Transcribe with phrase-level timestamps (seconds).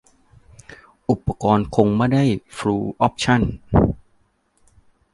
[1.09, 2.25] อุปกรณ์คงไม่ได้
[2.57, 3.41] ฟูลออปชั่น